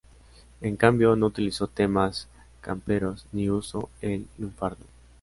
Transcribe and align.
En 0.61 0.77
cambio, 0.77 1.15
no 1.15 1.27
utilizó 1.27 1.67
temas 1.67 2.27
camperos 2.59 3.27
ni 3.33 3.51
usó 3.51 3.91
el 4.01 4.25
lunfardo. 4.39 4.85